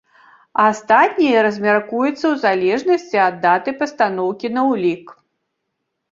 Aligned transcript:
Астатняе 0.67 1.41
размяркуецца 1.47 2.13
ў 2.31 2.35
залежнасці 2.45 3.17
ад 3.25 3.35
даты 3.43 3.73
пастаноўкі 3.83 4.47
на 4.55 4.63
ўлік. 4.71 5.13